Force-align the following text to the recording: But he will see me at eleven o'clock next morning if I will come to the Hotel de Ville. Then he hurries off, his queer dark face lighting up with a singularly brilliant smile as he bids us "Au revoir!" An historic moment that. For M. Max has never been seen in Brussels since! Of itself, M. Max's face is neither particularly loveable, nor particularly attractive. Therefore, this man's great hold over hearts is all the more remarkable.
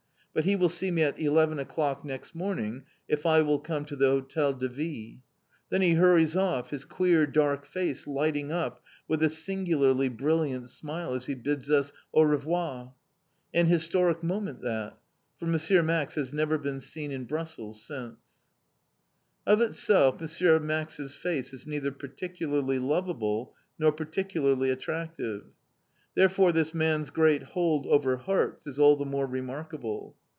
But 0.33 0.45
he 0.45 0.55
will 0.55 0.69
see 0.69 0.91
me 0.91 1.03
at 1.03 1.19
eleven 1.19 1.59
o'clock 1.59 2.05
next 2.05 2.33
morning 2.33 2.83
if 3.05 3.25
I 3.25 3.41
will 3.41 3.59
come 3.59 3.83
to 3.83 3.97
the 3.97 4.05
Hotel 4.07 4.53
de 4.53 4.69
Ville. 4.69 5.17
Then 5.69 5.81
he 5.81 5.95
hurries 5.95 6.37
off, 6.37 6.69
his 6.69 6.85
queer 6.85 7.27
dark 7.27 7.65
face 7.65 8.07
lighting 8.07 8.49
up 8.49 8.81
with 9.09 9.21
a 9.21 9.27
singularly 9.27 10.07
brilliant 10.07 10.69
smile 10.69 11.13
as 11.15 11.25
he 11.25 11.35
bids 11.35 11.69
us 11.69 11.91
"Au 12.13 12.21
revoir!" 12.21 12.93
An 13.53 13.65
historic 13.65 14.23
moment 14.23 14.61
that. 14.61 14.97
For 15.37 15.53
M. 15.53 15.85
Max 15.85 16.15
has 16.15 16.31
never 16.31 16.57
been 16.57 16.79
seen 16.79 17.11
in 17.11 17.25
Brussels 17.25 17.81
since! 17.85 18.15
Of 19.45 19.59
itself, 19.59 20.21
M. 20.21 20.65
Max's 20.65 21.13
face 21.13 21.51
is 21.51 21.67
neither 21.67 21.91
particularly 21.91 22.79
loveable, 22.79 23.53
nor 23.77 23.91
particularly 23.91 24.69
attractive. 24.69 25.43
Therefore, 26.15 26.53
this 26.53 26.73
man's 26.73 27.09
great 27.09 27.43
hold 27.43 27.85
over 27.87 28.15
hearts 28.17 28.65
is 28.65 28.79
all 28.79 28.95
the 28.95 29.05
more 29.05 29.25
remarkable. 29.27 30.15